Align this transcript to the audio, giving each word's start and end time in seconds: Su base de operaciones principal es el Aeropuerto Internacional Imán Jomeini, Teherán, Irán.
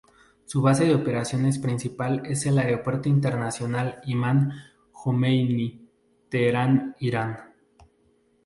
Su 0.45 0.63
base 0.63 0.85
de 0.85 0.95
operaciones 0.95 1.59
principal 1.59 2.23
es 2.25 2.47
el 2.47 2.57
Aeropuerto 2.57 3.07
Internacional 3.07 4.01
Imán 4.07 4.51
Jomeini, 4.91 5.87
Teherán, 6.27 6.95
Irán. 6.99 7.53